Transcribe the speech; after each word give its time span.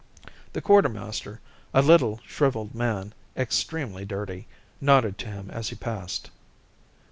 The 0.53 0.61
quartermaster, 0.63 1.41
a 1.75 1.83
little, 1.83 2.21
shrivelled 2.25 2.73
man, 2.73 3.13
extremely 3.37 4.03
dirty, 4.03 4.47
nodded 4.81 5.19
to 5.19 5.27
him 5.27 5.51
as 5.51 5.69
he 5.69 5.75
passed. 5.75 6.31